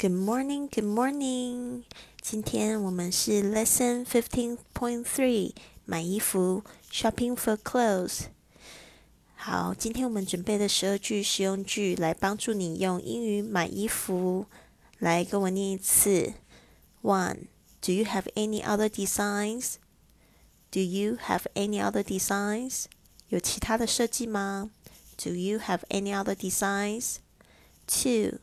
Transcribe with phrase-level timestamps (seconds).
[0.00, 1.84] Good morning, good morning.
[2.20, 8.26] 今天我们是 Lesson Fifteen Point Three，买衣服，Shopping for clothes。
[9.34, 14.46] 好，今天我们准备的十二句实用句，来帮助你用英语买衣服。
[14.98, 16.32] 来跟我念一次。
[17.02, 17.48] One,
[17.80, 19.76] Do you have any other designs?
[20.72, 22.86] Do you have any other designs?
[23.28, 24.70] 有其他的设计吗？
[25.16, 27.16] Do you have any other designs?
[27.86, 28.40] Two.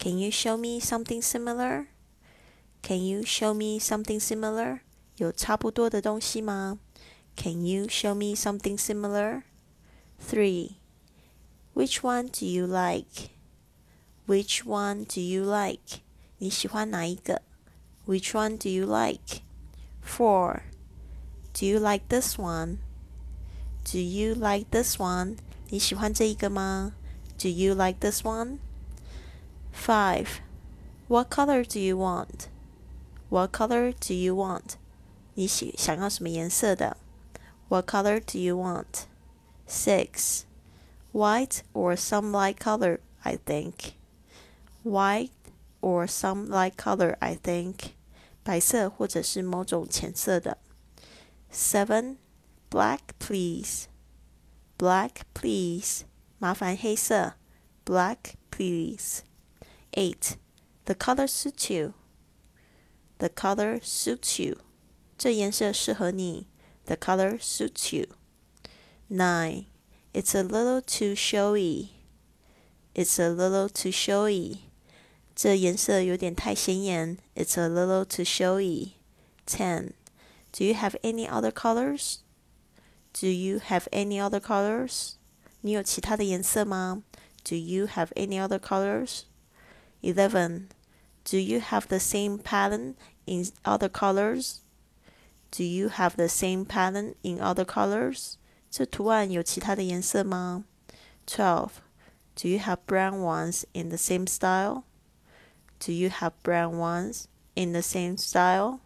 [0.00, 1.88] Can you show me something similar?
[2.82, 4.80] Can you show me something similar?
[5.16, 6.78] 有差不多的东西吗？
[7.36, 9.42] Can you show me something similar?
[10.20, 10.76] Three.
[11.74, 13.30] Which one do you like?
[14.26, 16.00] Which one do you like?
[16.38, 17.42] 你喜欢哪一个？
[18.06, 19.42] Which one do you like?
[20.02, 20.62] Four.
[21.52, 22.78] Do you like this one?
[23.84, 25.38] Do you like this one?
[25.70, 26.94] 你喜欢这一个吗？
[27.38, 28.58] Do you like this one?
[29.72, 30.40] Five.
[31.08, 32.48] What color do you want?
[33.28, 34.76] What color do you want?
[35.34, 36.96] 你喜想要什么颜色的？
[37.68, 39.04] What color do you want?
[39.68, 40.42] Six.
[41.12, 43.94] White or some light color, I think.
[44.84, 45.30] White
[45.80, 47.92] or some light color, I think.
[48.42, 50.58] 白色或者是某种浅色的。
[51.52, 52.16] Seven.
[52.70, 53.86] Black, please.
[54.78, 56.02] Black, please.
[56.38, 57.34] 麻烦黑色。
[57.84, 59.20] Black, please.
[59.92, 60.36] 8.
[60.84, 61.94] The color suits you.
[63.18, 64.58] The color suits you.
[65.18, 66.46] 这颜色适合你。
[66.84, 68.08] The color suits you.
[69.08, 69.66] 9.
[70.12, 71.90] It's a little too showy.
[72.94, 74.58] It's a little too showy.
[75.34, 77.18] 这颜色有点太显眼。
[77.34, 78.92] It's a little too showy.
[79.46, 79.92] 10.
[80.52, 82.18] Do you have any other colors?
[83.12, 85.14] Do you have any other colors?
[85.60, 87.02] 你有其他的颜色吗？
[87.44, 89.22] Do you have any other colors?
[90.01, 90.69] 11.
[91.23, 94.61] Do you have the same pattern in other colors?
[95.51, 98.37] Do you have the same pattern in other colors?
[101.27, 101.81] 12.
[102.35, 104.83] Do you have brown ones in the same style?
[105.79, 108.79] Do you have brown ones in the same style?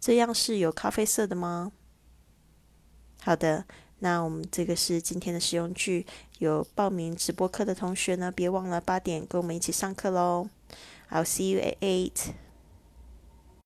[0.00, 1.72] 这样式有咖啡色的吗？
[3.22, 3.66] 好的，
[3.98, 6.06] 那我们这个是今天的实用句。
[6.38, 10.48] 有报名直播课的同学呢，别忘了八点跟我们一起上课喽。
[11.12, 12.32] I'll see you at eight.